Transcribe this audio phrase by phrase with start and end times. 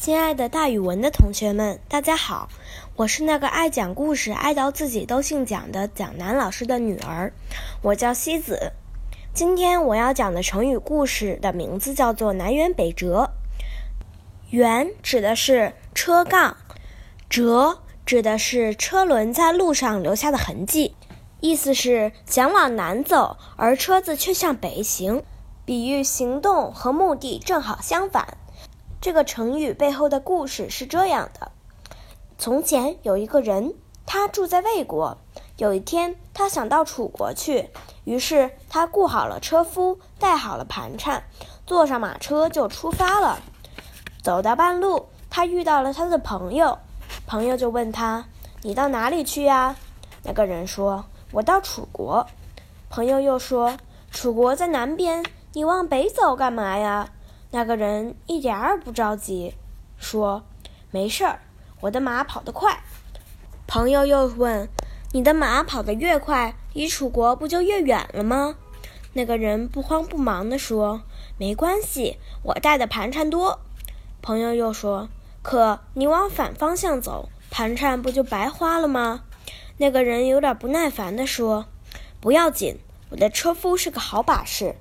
[0.00, 2.48] 亲爱的，大语文的同学们，大家好！
[2.96, 7.34] 我是那个爱讲故事、爱到自己都姓蒋的蒋楠老师的女儿，
[7.82, 8.72] 我叫西子。
[9.34, 13.32] 今天我要讲的成语故事的名字叫做“南辕北辙”。
[14.50, 16.56] 辕指的是车杠，
[17.28, 20.96] 辙指的是车轮在路上留下的痕迹，
[21.40, 25.22] 意思是想往南走，而车子却向北行，
[25.66, 28.38] 比喻行动和目的正好相反。
[29.00, 31.52] 这个成语背后的故事是这样的：
[32.36, 35.16] 从前有一个人，他住在魏国。
[35.56, 37.70] 有一天，他想到楚国去，
[38.04, 41.24] 于是他雇好了车夫，带好了盘缠，
[41.66, 43.40] 坐上马车就出发了。
[44.22, 46.78] 走到半路，他遇到了他的朋友，
[47.26, 48.26] 朋友就问他
[48.62, 49.76] ：“你到哪里去呀？”
[50.24, 52.26] 那个人说：“我到楚国。”
[52.90, 53.78] 朋友又说
[54.10, 55.24] ：“楚国在南边，
[55.54, 57.08] 你往北走干嘛呀？”
[57.52, 59.54] 那个人一点儿不着急，
[59.96, 60.44] 说
[60.92, 61.40] ：“没事儿，
[61.80, 62.84] 我的马跑得快。”
[63.66, 64.68] 朋友又问
[65.10, 68.54] ：“你的马跑得越快，离楚国不就越远了吗？”
[69.14, 71.02] 那个人不慌不忙地说
[71.38, 73.58] ：“没关系，我带的盘缠多。”
[74.22, 75.08] 朋友又说
[75.42, 79.24] ：“可你往反方向走，盘缠不就白花了吗？”
[79.78, 81.66] 那个人有点不耐烦地说
[82.20, 84.76] ：“不要紧，我的车夫是个好把式。”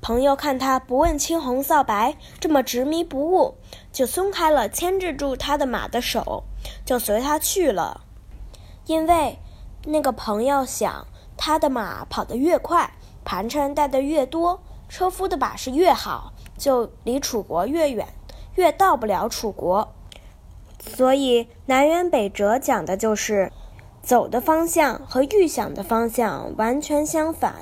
[0.00, 3.56] 朋友看他不问青红皂白，这么执迷不悟，
[3.92, 6.44] 就松开了牵制住他的马的手，
[6.84, 8.02] 就随他去了。
[8.86, 9.38] 因为
[9.84, 18.06] 那个朋友想，他的马跑得越快，盘缠带得越多，车夫的把式越好，就离楚国越远，
[18.54, 19.92] 越到不了楚国。
[20.78, 23.52] 所以南辕北辙讲的就是。
[24.00, 27.56] 走的方向和预想的方向完全相反，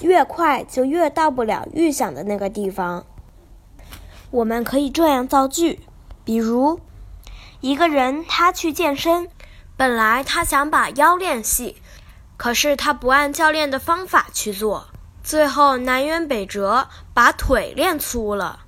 [0.00, 3.04] 越快就越到不了预想的那个地方。
[4.30, 5.80] 我们可以这样造句，
[6.24, 6.80] 比如，
[7.60, 9.28] 一个人他去健身，
[9.76, 11.76] 本来他想把腰练细，
[12.36, 14.86] 可是他不按教练的方法去做，
[15.22, 18.60] 最后南辕北辙，把腿练粗了。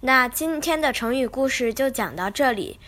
[0.00, 2.78] 那今天的成语故事就讲到这里。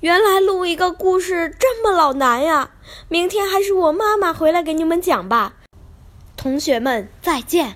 [0.00, 2.70] 原来录一个故事这么老难呀！
[3.08, 5.54] 明天还是我妈妈回来给你们讲吧。
[6.38, 7.74] 同学们，再见。